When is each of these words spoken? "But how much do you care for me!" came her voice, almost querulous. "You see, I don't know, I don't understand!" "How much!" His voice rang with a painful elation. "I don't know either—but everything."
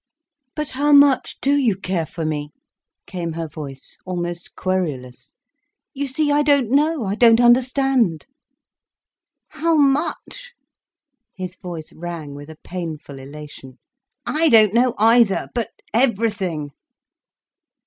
"But 0.55 0.69
how 0.69 0.91
much 0.91 1.37
do 1.41 1.55
you 1.55 1.75
care 1.75 2.07
for 2.07 2.25
me!" 2.25 2.49
came 3.05 3.33
her 3.33 3.47
voice, 3.47 3.99
almost 4.03 4.55
querulous. 4.55 5.35
"You 5.93 6.07
see, 6.07 6.31
I 6.31 6.41
don't 6.41 6.71
know, 6.71 7.05
I 7.05 7.13
don't 7.13 7.39
understand!" 7.39 8.25
"How 9.49 9.75
much!" 9.75 10.53
His 11.35 11.55
voice 11.55 11.93
rang 11.93 12.33
with 12.33 12.49
a 12.49 12.57
painful 12.63 13.19
elation. 13.19 13.77
"I 14.25 14.49
don't 14.49 14.73
know 14.73 14.95
either—but 14.97 15.69
everything." 15.93 16.71